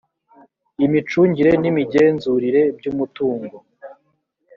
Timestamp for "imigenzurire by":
1.71-2.85